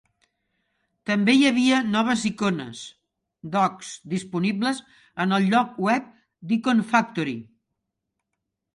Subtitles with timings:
[1.09, 4.83] També hi havia noves icones/docks disponibles
[5.27, 6.13] en el lloc web
[6.51, 7.41] d'Iconfactory.